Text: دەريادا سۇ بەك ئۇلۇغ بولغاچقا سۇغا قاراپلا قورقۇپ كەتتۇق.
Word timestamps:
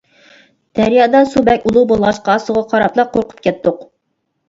دەريادا 0.79 1.21
سۇ 1.35 1.45
بەك 1.51 1.69
ئۇلۇغ 1.69 1.87
بولغاچقا 1.93 2.41
سۇغا 2.49 2.67
قاراپلا 2.75 3.11
قورقۇپ 3.15 3.49
كەتتۇق. 3.49 3.91